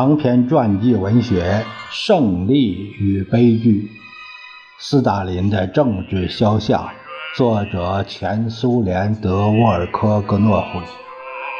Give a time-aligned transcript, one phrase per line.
[0.00, 1.42] 长篇传记文学
[1.90, 3.82] 《胜利与悲剧》，
[4.78, 6.88] 斯大林的政治肖像，
[7.36, 10.80] 作者前苏联德沃尔科格诺夫，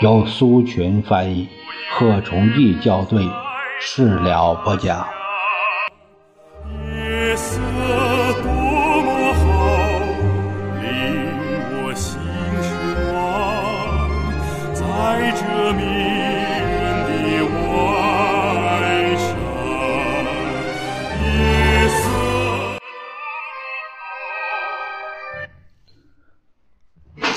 [0.00, 1.48] 由苏群翻译，
[1.92, 3.29] 贺崇义校对，
[3.79, 5.07] 事了不讲。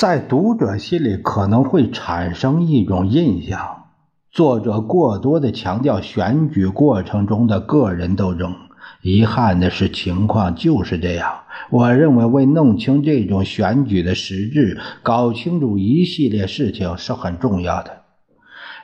[0.03, 3.85] 在读者心里可能会产生一种印象：
[4.29, 8.53] 作者过多的强调选举过程中的个人斗争。
[9.01, 11.31] 遗憾的是，情况就是这样。
[11.69, 18.01] 我认为，为弄清这种选举的实质，搞清楚一系列事情是很重要的。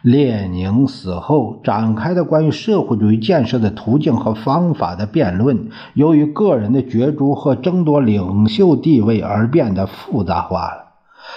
[0.01, 10.85] 列宁死后展开的关于社会主义建设的途径和方法的辩论，由于个人的角逐和争夺领袖地位而变得复杂化了。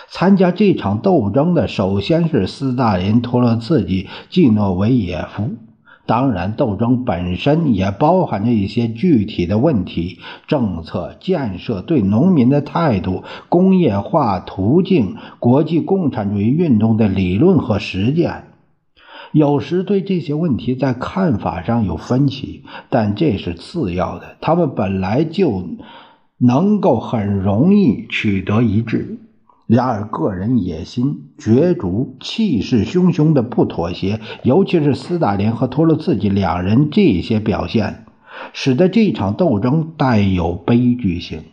[0.08, 5.50] 参加这场斗争的，首先是斯大林、托洛茨基、季诺维也夫。
[6.04, 10.18] 当然，斗争本身也包含着一些具体的问题：
[10.48, 18.46] 政策、建设、对农民的态度、工业化途径、国际共产主义运动的理论和实践。
[19.30, 25.64] 有时对这些问题在看法上有分歧，但这是次要的，他们本来就
[26.36, 29.20] 能够很容易取得一致。
[29.74, 38.04] 然而，个人野心、角逐、气势汹汹的不妥协，尤其是斯大林和托洛茨基两人这些表现，
[38.52, 41.44] 使得这场斗争带有悲剧性，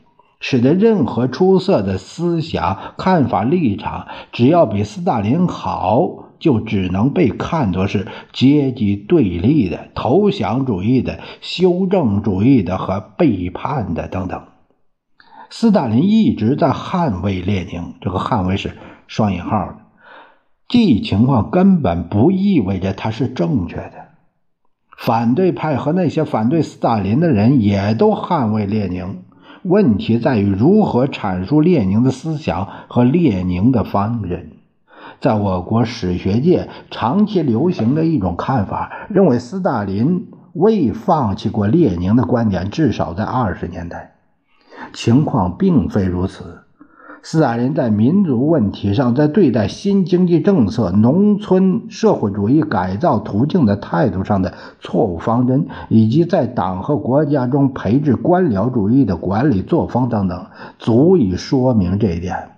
[0.42, 14.42] 使得任何出色的思想、看法、立场，只要比斯大林好，就只能被看作是阶级对立的、投降主义的、修正主义的和背叛的等等。
[15.50, 18.78] 斯大林一直在捍卫列宁，这个捍卫是
[19.08, 19.76] 双引号的。
[20.68, 23.94] 这一情况根本不意味着他是正确的。
[24.98, 29.24] 反对派和那些反对斯大林的人也都捍卫列宁。
[29.64, 34.52] 问题在于如何阐述列宁的思想和列宁的方针。
[35.20, 44.19] 在我国史学界长期流行的一种看法，认为斯大林未放弃过列宁的观点，至少在二十年代。
[44.94, 46.60] 情况并非如此。
[47.22, 60.46] 斯大林在民族问题上，在对待新经济政策、农村社会主义改造途径的态度上的错误方针，以及在党和国家中培植官僚主义的管理作风等等，
[60.78, 62.52] 足以说明这一点。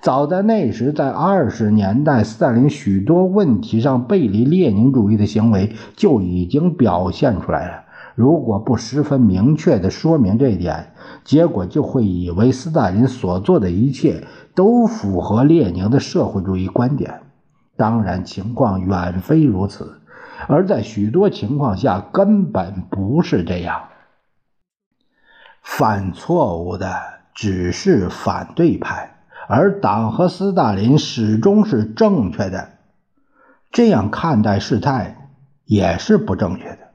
[0.00, 7.82] 早在那时，在二十年代，斯大林许多问题上背离列宁主义的行为就已经表现出来了。
[8.20, 10.92] 如果不十分明确地说明这一点，
[11.24, 17.22] 结果就会以为斯大林所做的一切都符合列宁的社会主义观点。
[17.78, 20.02] 当然，情况远非如此，
[20.48, 23.84] 而在许多情况下根本不是这样。
[25.62, 26.94] 犯错误的
[27.34, 29.16] 只是反对派，
[29.48, 32.68] 而党和斯大林始终是正确的。
[33.72, 35.30] 这样看待事态
[35.64, 36.89] 也是不正确的。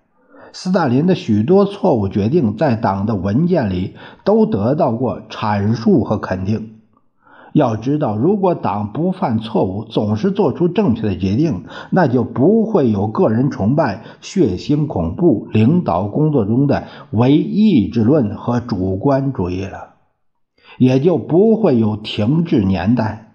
[0.57, 6.75] 斯大林的许多错误决定，在党的文件里都得到过阐述和肯定。
[7.51, 19.95] 要知道，如果党不犯错误，总是做出正确的决定，那就不会有个人崇拜、血腥恐怖、领导工作中的唯意志论和主观主义了，
[20.77, 23.33] 也就不会有停滞年代。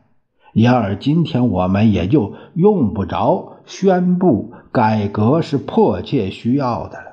[0.55, 7.10] 因而，今天我们也就用不着宣布改革是迫切需要的了。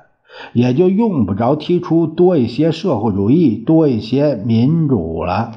[0.52, 5.52] 也就用不着提出多一些社会主义，多一些民主了。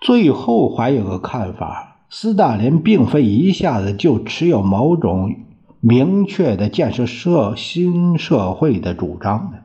[0.00, 5.36] 最后还有个看法：斯大林并非一下子就持有某种
[5.80, 9.61] 明确的建设社新社会的主张的。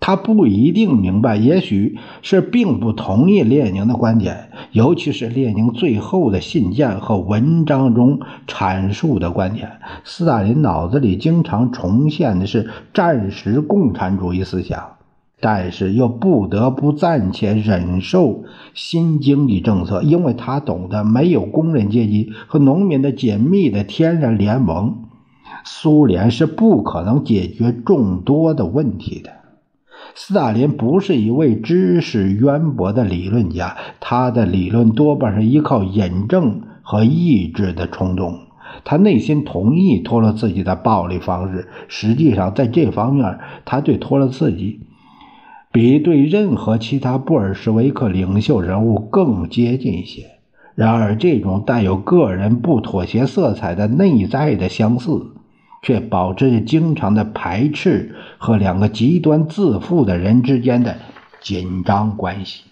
[0.00, 9.72] 他不一定明白，也许是并不同意列宁的观点，尤其是列宁最后的信件和文章中阐述的观点。
[10.02, 14.92] 斯大林脑子里经常重现的是战时共产主义思想，
[15.38, 25.04] 但是又不得不暂且忍受新经济政策，因为他懂得没有工人阶级和农民的紧密的天然联盟，
[25.64, 29.32] 苏联是不可能解决众多的问题的。
[30.14, 38.38] 斯大林不是一位知识渊博的理论家，他的理论多半是依靠引证和意志的冲动。
[38.84, 44.80] 他内心同意托洛茨基的暴力方式，实际上在这方面，他对托洛茨基
[45.72, 50.24] 比对任何其他布尔什维克领袖人物更接近一些。
[50.74, 55.32] 然而，这种带有个人不妥协色彩的内在的相似，
[55.82, 60.96] 却保持着经常的排斥和两个极端自负的人之间的
[61.40, 62.64] 紧张关系。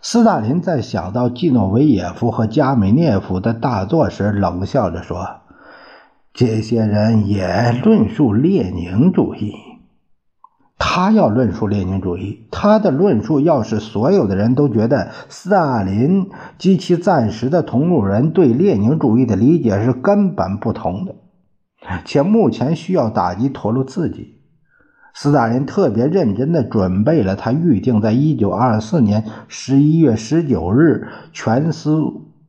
[0.00, 5.42] 斯大林在想到季诺维耶夫和加米涅夫的大作时，冷笑着说
[6.34, 9.54] ：“这些人也论述列宁主义。
[10.94, 16.28] 他要论述列宁主义，他的论述要使所有的人都觉得斯大林
[16.58, 21.14] 及其暂时的同路人对列宁主义的理解是根本不同的，
[22.04, 24.34] 且目前需要打击陀螺自己。”
[25.16, 32.02] 斯大林特别认真地准备了他预定在1924年11月19日全斯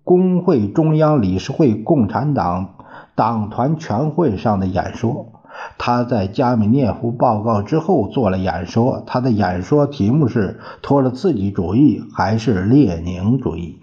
[0.03, 2.75] 工会中央理事会共产党
[3.15, 5.32] 党团全会上的演说。
[5.77, 13.79] 他在加米涅夫报告之后做了演说，他的演说题目是“托洛茨基主义还是列宁主义”。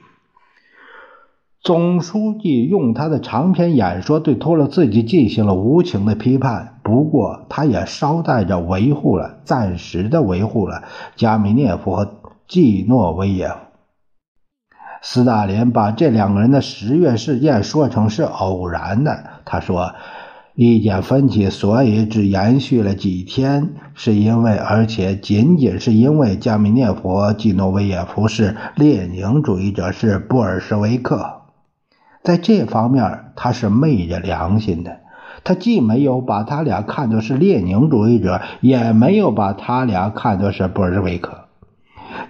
[1.63, 10.85] 总书记用他的长篇演说对托洛茨基进行了无情的批判，不过他也捎带着维护了、暂时的维护了
[11.17, 12.15] 加米涅夫和
[12.49, 13.55] 季诺维耶夫。
[15.03, 19.25] 斯大林把这两个人的十月事件说成是偶然的。
[19.45, 19.95] 他说，
[20.55, 31.43] 意见分歧所以只延续了几天，是因为，而且仅仅是因为加米涅夫和季诺维耶夫是列宁主义者，是布尔什维克。
[32.23, 34.99] 在这方面，他是昧着良心的。
[35.43, 41.44] 他既没有把他俩看作是列宁主义者，也没有把他俩看作是布尔什维克，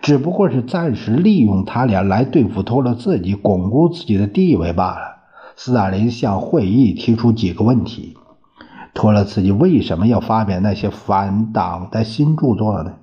[0.01, 5.20] 只不过是暂时利用他俩来对付托洛茨基，巩固自己的地位罢了。
[5.63, 8.17] 斯大林向会议提出几个问题：
[8.95, 12.95] 托洛茨基为什么要发表那些反党的新著作呢？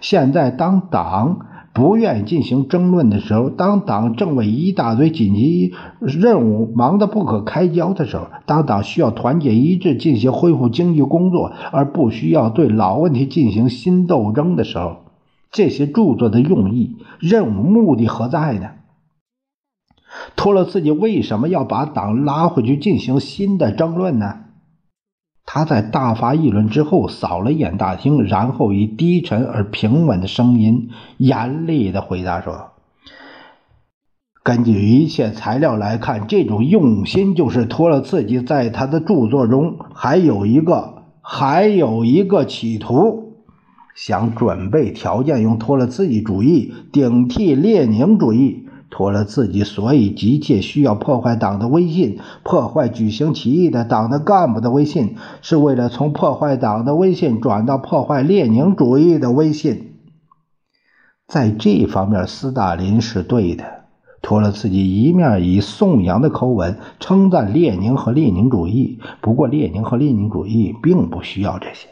[0.00, 1.46] 现在，当党。
[1.72, 14.98] 不愿意进行争论的时候，当党正为一大堆紧急任务忙得不可开交的时候，当党需要团结一致进行恢复经济工作，而不需要对老问题进行新斗争的时候，
[15.50, 18.70] 这些著作的用意、任务、目的何在呢？
[20.36, 24.40] 托洛茨基为什么要把党拉回去进行新的争论呢？
[25.46, 30.88] 他在大发议论之后，扫了一眼大厅，然后以低沉而平稳的声音
[31.18, 32.70] 严厉地回答说
[34.42, 43.34] ：“根据一切材料来看，这种用心就是托洛茨基在他的著作中还有一个还有一个企图，
[43.94, 59.94] 想准备条件用托洛茨基主义顶替列宁主义。”托了自己，所以急切需要破坏党的威信，破坏举行起义的党的干部的威信，是为了从破坏党的威信转到破坏列宁主义的威信。
[61.26, 63.64] 在这方面，斯大林是对的。
[64.22, 71.88] 托了自己一面以颂扬的口吻称赞列宁和列宁主义，不过列宁和列宁主义并不需要这些。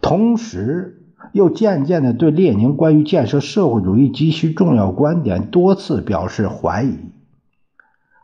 [0.00, 0.94] 同时。
[1.32, 6.96] 又渐渐地对列宁关于建设社会主义急需重要观点多次表示怀疑。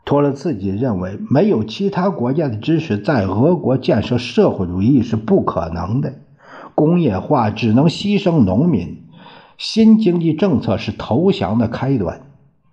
[0.05, 6.13] 托洛茨基认为，没有其他国家的支持，在俄国建设社会主义是不可能的。
[6.75, 9.03] 工业化只能牺牲农民，
[9.57, 12.21] 新经济政策是投降的开端，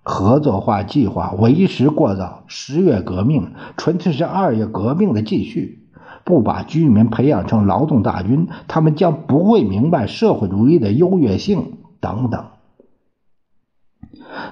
[0.03, 2.43] 合作化计划为时过早。
[2.47, 5.82] 十月革命纯粹是二月革命的继续。
[6.23, 12.45] 不把居民培养成劳动大军，他们将不会明白社会主义的优越性等等。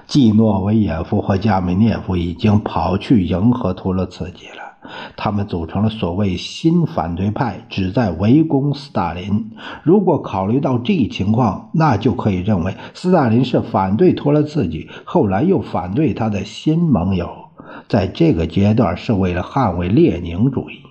[0.06, 4.76] 季诺维耶夫和加米涅夫已经跑去迎合托洛茨基了，
[5.16, 9.52] 他们组成了所谓新反对派，旨在围攻斯大林。
[9.82, 17.30] 如果考虑到这一情况，那就可以认为斯大林是反对托洛茨基，后来又反对他的新盟友，
[17.88, 20.82] 在这个阶段是为了捍卫列宁主义。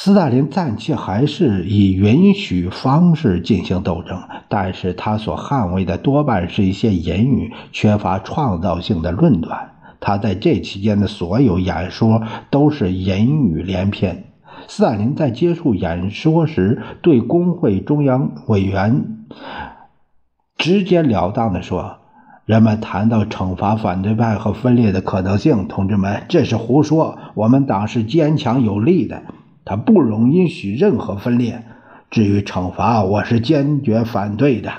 [0.00, 4.16] 斯大林暂且还是以允许方式进行斗争，
[4.48, 9.72] 但是他所捍卫的多半是一些言语，缺乏创造性的论断。
[9.98, 14.26] 他在这期间的所有演说都是言语连篇。
[14.68, 19.26] 斯大林在结束演说时，对工会中央委员
[20.56, 21.96] 直截了当地说
[22.46, 27.18] ：“人们谈到惩罚反对派和分裂的可能性，同志们，这是胡说。
[27.34, 29.24] 我们党是坚强有力的。”
[29.68, 31.62] 他不容允许任何分裂。
[32.10, 34.72] 至于惩罚，我是坚决反对的。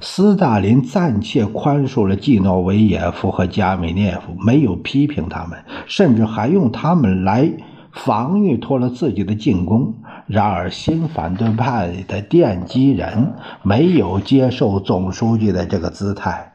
[0.00, 7.52] 斯大林暂且宽恕了季诺维也夫和加米涅夫，没有批评他们，甚至还用他们来
[7.92, 9.94] 防御托了自己的进攻。
[10.26, 16.54] 然而，新反对派的奠基人没有接受总书记的这个姿态。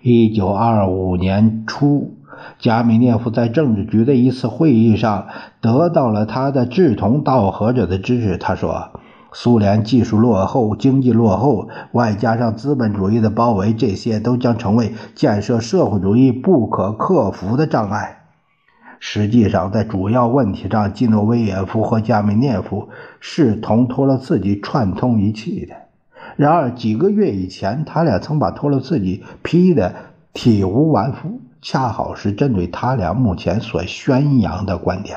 [0.00, 2.15] 一九二五年初，
[2.58, 5.26] 加米涅夫在政治局的一次会议上
[5.60, 8.36] 得到了他的志同道合者的支持。
[8.36, 8.90] 他说。
[9.32, 18.24] 苏联技术落后，经济落后，外加上资本主义的包围，这些都将成为建设社会主义不可克服的障碍。
[18.98, 22.88] 实际上，在主要问题上，基诺维耶夫和加米涅夫
[23.20, 25.74] 是同托洛茨基串通一气的。
[26.36, 29.94] 然而，几个月以前，他俩曾把托洛茨基批得
[30.32, 35.16] 体无完肤，恰好是针对他俩目前所宣扬的观点。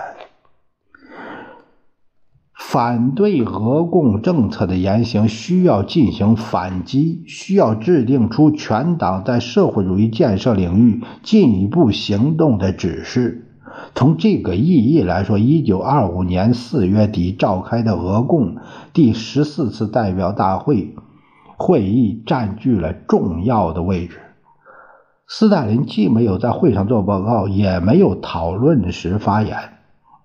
[2.53, 13.45] 反对俄共政策的言行需要进行反击，需要制定出全党在社会主义建设领域进一步行动的指示。
[13.95, 18.57] 从这个意义来说，一九二五年四月底召开的俄共
[18.93, 20.95] 第十四次代表大会
[21.57, 24.19] 会议占据了重要的位置。
[25.31, 29.55] 斯大林既没有在会上做报告，也没有讨论时发言。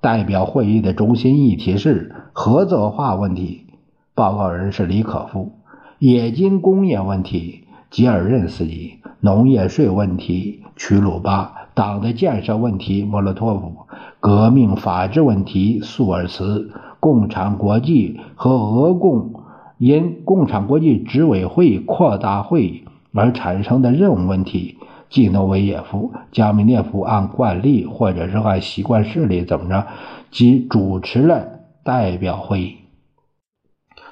[0.01, 3.67] 代表会议的中心议题是合作化问题，
[4.15, 5.51] 报告人是李可夫；
[5.99, 13.87] 冶金工业问题，吉尔任斯基；农业税问题，曲鲁巴；党的建设问题，莫洛托夫；
[14.21, 19.35] 革命法治问题，苏尔茨；共产国际和俄共
[19.77, 24.79] 因共产国际执委会扩大会议而产生的任务问题。
[25.15, 29.87] 季诺维也夫、加米涅夫按惯例或者是按习惯势力怎么着，
[30.33, 31.47] 即主持了
[31.85, 32.79] 代表会议。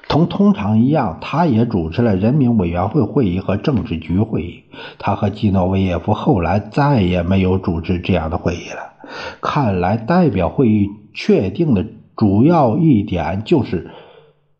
[0.07, 4.63] 同通常一样，他也主持了人民委员会会议和政治局会议。
[4.97, 8.93] 他和季诺维也夫后来再也没有主持这样的会议了。
[9.41, 13.91] 看来，代表会议确定的主要一点就是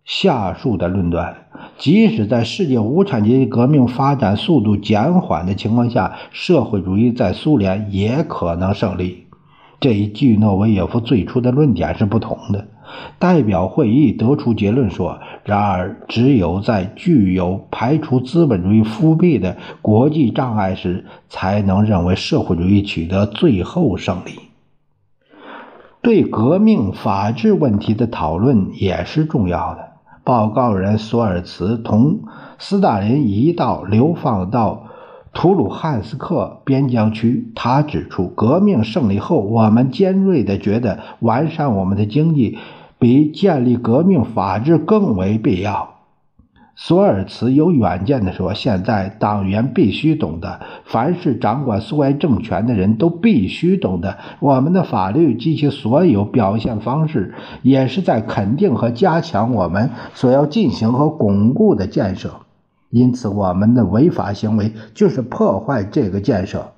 [0.04, 1.43] 下述的论断。
[1.78, 9.28] 即使在世界无产阶级革命发展速度减缓的情况下，社会主义在苏联也可能胜利。
[9.80, 12.68] 这一季诺维也夫最初的论点是不同的。
[13.18, 24.40] 代表会议得出结论说：然而，只有在具有排除资本主义复辟的国际障碍时，才能认为社会主义取得最后胜利。
[26.02, 29.93] 对革命法治问题的讨论也是重要的。
[30.24, 32.22] 报告人索尔茨同
[32.58, 34.86] 斯大林一道流放到
[35.34, 37.52] 图鲁汉斯克边疆区。
[37.56, 42.58] 他指出，革命胜利后，我们尖锐地觉得完善我们的经济
[43.00, 45.90] 比建立革命法治更为必要。
[46.76, 62.32] 索尔茨有远见地说：“现在党员必须懂得，凡是掌管苏维埃政权的人都必须懂得，我们的法律及其所有表现方式，也是在肯定和加强我们所要进行和巩固的建设。
[62.90, 66.72] 因此，我们的违法行为就是破坏这个建设。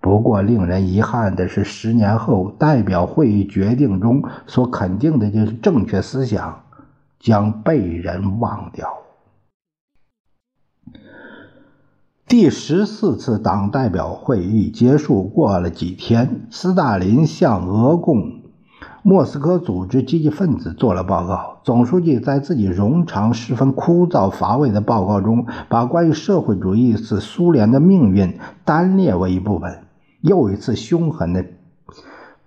[0.00, 6.62] 不过，令人遗憾的是，十年后代表会议决定中所肯定的就是正确思想，
[7.20, 8.88] 将被人忘掉。”
[12.26, 18.40] 第十四次党代表会议结束过了几天，斯大林向俄共
[19.02, 21.58] 莫斯科组织积极分子做了报告。
[21.64, 29.80] 总书记在自己冗长、十分枯燥乏味的报告中，把关于社会主义是苏联的命运单列为一部分，
[30.22, 31.44] 又一次凶狠地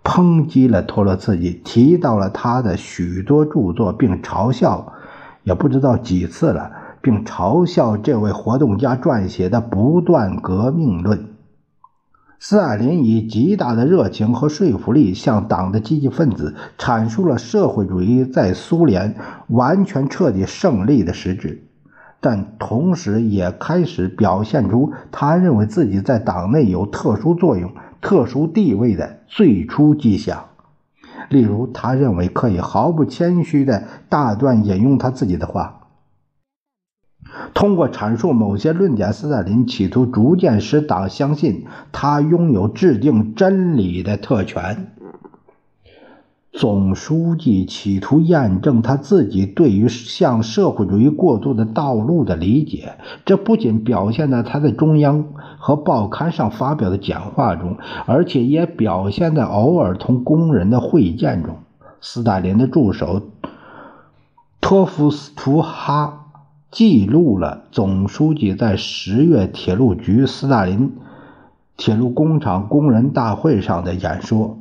[0.03, 4.93] 抨击了托洛茨基，提到了他的许多著作，并嘲笑，
[5.43, 6.71] 也不知道几次了。
[7.01, 11.19] 并嘲笑这位活动家撰写的《不断革命论》。
[12.39, 19.15] 斯大林以极大的热情和说服力向党的积极分子阐述了社会主义在苏联
[19.47, 21.63] 完全彻底胜利的实质，
[22.19, 30.45] 但同时也开始表现出他认为自己在党内有特殊作用、特殊地位的最初迹象。
[31.29, 35.76] 例如，他认为可以毫不谦虚地大段引用他自己的话。
[37.53, 44.91] 通过阐述某些论点，斯大林企图逐渐使党相信他拥有制定真理的特权。
[46.51, 55.25] 总书记企图验证他自己对于向社会主义过渡的道路的理解，这不仅表现在他在中央
[55.59, 57.77] 和报刊上发表的讲话中，
[58.07, 61.57] 而且也表现在偶尔同工人的会见中。
[62.01, 63.21] 斯大林的助手
[64.59, 66.23] 托夫斯图哈。
[66.69, 70.91] 记录了总书记在十月铁路局斯大林
[71.77, 74.57] 铁路工厂工人大会上的演说。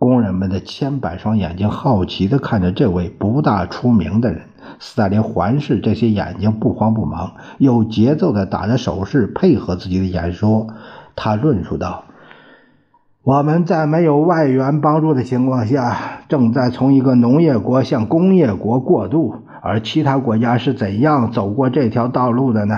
[0.00, 4.42] 工人们的千百双眼睛好奇地看着这位不大出名的人。
[4.80, 10.66] 斯大林环视这些眼睛，不慌不忙，有节奏地打着手势，配合自己的演说。
[11.14, 12.04] 他论述道
[13.22, 19.41] ：“我们在没有外援帮助的情况下，正在从一个农业国向工业国过渡。
[19.62, 22.74] 而其他国家是怎样走过这条道路的呢？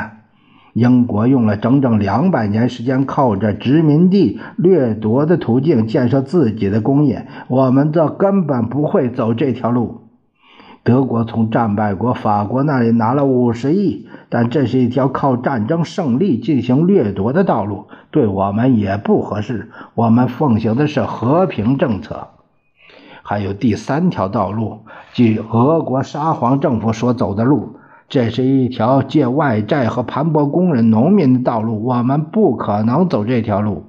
[0.74, 7.26] 英国用了整整两百年时间，靠着殖民地掠夺的途径建设自己的工业。
[7.48, 10.02] 我们则根本不会走这条路。”
[10.84, 19.70] 德国从战败国法国那里拿了五十亿，但这是一条靠战争胜利进行掠夺的道路，对我们也不合适。
[19.94, 22.33] 我们奉行的是和平政策。
[23.26, 24.81] 还有第三条道路，
[25.14, 27.76] 即俄国沙皇政府所走的路，
[28.11, 33.85] 这是一条借外债和盘剥工人、农民的道路，我们不可能走这条路。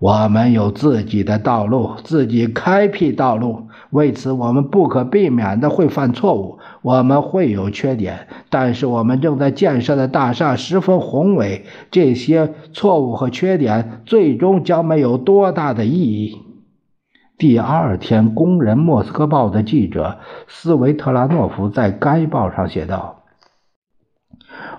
[0.00, 3.68] 我们有自己的道路，自己开辟道路。
[3.90, 16.43] 为此，我们不可避免的会犯错误，我们会有缺点，但是我们正在建设的大厦十分宏伟，这些错误和缺点最终将没有多大的意义。
[17.36, 23.22] 第二天，《工人莫斯科报》的记者斯维特拉诺夫在该报上写道。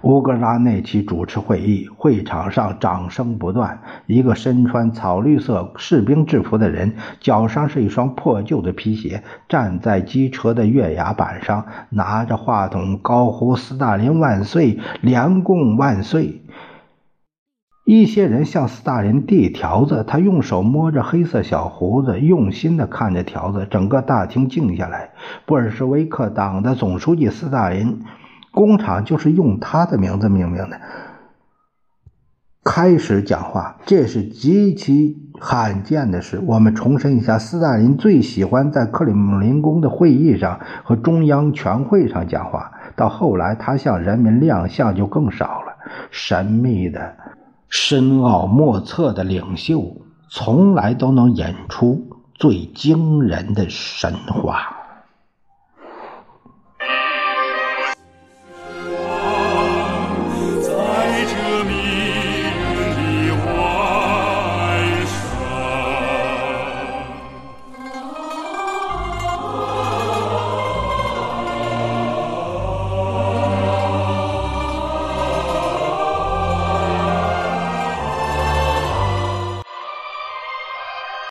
[0.04, 3.82] 乌格拉内奇主持会议，会场上掌声不断。
[4.06, 16.42] 一个身穿草绿色士兵制服的人，脚上是一双破旧的皮鞋，站在机车的月牙板上，拿着话筒高呼“斯大林万岁，联共万岁”。
[17.86, 23.68] 一些人向斯大林递条子，他用手摸着黑色小胡子，用心地看着条子。
[23.70, 25.12] 整个大厅静下来。
[25.46, 28.02] 布尔什维克党的总书记斯大林。
[28.52, 30.80] 工厂就是用他的名字命名的。
[32.63, 36.41] 开始讲话，这是极其罕见的事。
[36.43, 42.71] 我们重申一下，斯大林最喜欢在克里姆林宫的会议上和中央全会上讲话。
[42.95, 45.76] 到后来，他向人民亮相就更少了。
[46.10, 47.17] 神秘的、
[47.67, 49.97] 深奥莫测的领袖，
[50.30, 54.75] 从来都能演出最惊人的神话。